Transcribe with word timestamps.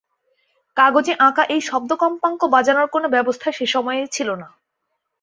কাগজে 0.77 1.13
আঁকা 1.19 1.43
এই 1.45 1.61
শব্দ-কম্পাঙ্ক 1.61 2.41
বাজানোর 2.45 2.87
কোনো 2.87 3.07
ব্যবস্থা 3.09 3.47
সে 3.51 3.65
সময়ে 3.65 4.01
ছিল 4.07 4.29
না। 4.35 4.47